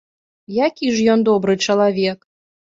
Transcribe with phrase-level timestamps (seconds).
[0.67, 2.19] Які ж ён добры чалавек?